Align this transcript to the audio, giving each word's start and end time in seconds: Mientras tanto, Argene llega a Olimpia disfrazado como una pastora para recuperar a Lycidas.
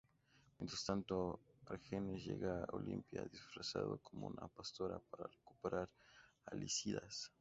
Mientras 0.57 0.83
tanto, 0.83 1.39
Argene 1.67 2.17
llega 2.19 2.63
a 2.63 2.75
Olimpia 2.75 3.23
disfrazado 3.25 3.99
como 4.01 4.25
una 4.27 4.47
pastora 4.47 4.99
para 5.11 5.27
recuperar 5.27 5.89
a 6.47 6.55
Lycidas. 6.55 7.29